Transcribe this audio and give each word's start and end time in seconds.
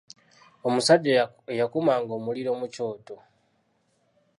Omusajja 0.67 1.21
eyakumanga 1.53 2.11
omuliro 2.19 2.51
ku 2.59 2.65
kyoto. 2.73 3.15